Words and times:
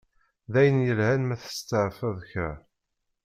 D 0.51 0.53
ayen 0.59 0.85
yelhan 0.87 1.21
ma 1.27 1.35
testeɛfaḍ 1.41 2.17
kra. 2.29 2.51